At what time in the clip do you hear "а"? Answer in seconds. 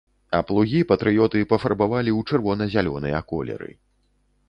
0.37-0.37